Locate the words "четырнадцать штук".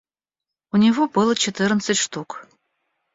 1.35-2.47